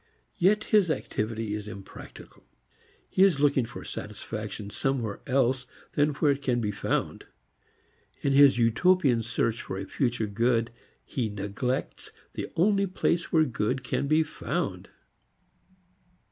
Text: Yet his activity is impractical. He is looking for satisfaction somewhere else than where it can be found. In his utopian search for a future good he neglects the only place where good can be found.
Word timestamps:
Yet 0.39 0.63
his 0.63 0.89
activity 0.89 1.53
is 1.53 1.67
impractical. 1.67 2.43
He 3.07 3.21
is 3.21 3.39
looking 3.39 3.65
for 3.67 3.83
satisfaction 3.85 4.71
somewhere 4.71 5.21
else 5.27 5.67
than 5.93 6.15
where 6.15 6.31
it 6.31 6.41
can 6.41 6.59
be 6.59 6.71
found. 6.71 7.25
In 8.21 8.33
his 8.33 8.57
utopian 8.57 9.21
search 9.21 9.61
for 9.61 9.77
a 9.77 9.85
future 9.85 10.25
good 10.25 10.71
he 11.05 11.29
neglects 11.29 12.11
the 12.33 12.51
only 12.55 12.87
place 12.87 13.31
where 13.31 13.43
good 13.45 13.83
can 13.83 14.07
be 14.07 14.23
found. 14.23 14.89